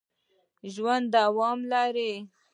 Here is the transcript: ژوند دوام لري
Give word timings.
ژوند 0.73 1.05
دوام 1.15 1.59
لري 1.71 2.11